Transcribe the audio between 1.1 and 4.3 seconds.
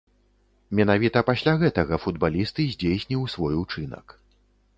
пасля гэтага футбаліст і здзейсніў свой учынак.